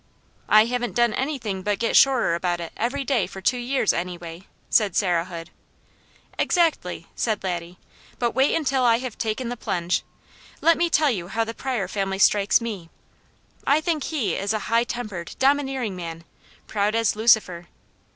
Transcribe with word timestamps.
"I 0.49 0.65
haven't 0.65 0.95
done 0.95 1.13
anything 1.13 1.61
but 1.61 1.77
get 1.77 1.95
surer 1.95 2.33
about 2.33 2.59
it 2.59 2.73
every 2.75 3.03
day 3.03 3.27
for 3.27 3.39
two 3.39 3.59
years, 3.59 3.93
anyway," 3.93 4.47
said 4.67 4.95
Sarah 4.95 5.25
Hood. 5.25 5.51
"Exactly!" 6.39 7.05
said 7.15 7.43
Laddie, 7.43 7.77
"but 8.17 8.31
wait 8.31 8.55
until 8.55 8.83
I 8.83 8.97
have 8.97 9.15
taken 9.19 9.49
the 9.49 9.55
plunge! 9.55 10.01
Let 10.59 10.75
me 10.79 10.89
tell 10.89 11.11
you 11.11 11.27
how 11.27 11.43
the 11.43 11.53
Pryor 11.53 11.87
family 11.87 12.17
strikes 12.17 12.59
me. 12.59 12.89
I 13.67 13.79
think 13.79 14.05
he 14.05 14.33
is 14.33 14.53
a 14.53 14.69
high 14.73 14.85
tempered, 14.85 15.35
domineering 15.37 15.95
man, 15.95 16.23
proud 16.65 16.95
as 16.95 17.15
Lucifer! 17.15 17.67